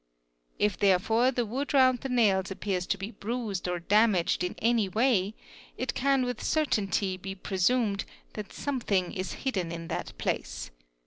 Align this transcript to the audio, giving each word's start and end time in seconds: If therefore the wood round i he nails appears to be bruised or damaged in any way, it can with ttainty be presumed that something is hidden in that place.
If 0.57 0.79
therefore 0.79 1.29
the 1.29 1.45
wood 1.45 1.75
round 1.75 1.99
i 2.05 2.07
he 2.07 2.13
nails 2.15 2.49
appears 2.49 2.87
to 2.87 2.97
be 2.97 3.11
bruised 3.11 3.67
or 3.67 3.77
damaged 3.79 4.43
in 4.43 4.55
any 4.57 4.89
way, 4.89 5.35
it 5.77 5.93
can 5.93 6.25
with 6.25 6.39
ttainty 6.39 7.21
be 7.21 7.35
presumed 7.35 8.05
that 8.33 8.51
something 8.51 9.13
is 9.13 9.33
hidden 9.45 9.71
in 9.71 9.89
that 9.89 10.17
place. 10.17 10.71